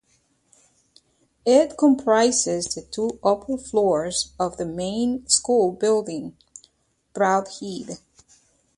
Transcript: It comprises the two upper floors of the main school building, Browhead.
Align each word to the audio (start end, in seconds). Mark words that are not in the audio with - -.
It 1.45 1.77
comprises 1.77 2.65
the 2.65 2.81
two 2.81 3.19
upper 3.23 3.55
floors 3.55 4.31
of 4.39 4.57
the 4.57 4.65
main 4.65 5.27
school 5.29 5.73
building, 5.73 6.35
Browhead. 7.13 7.99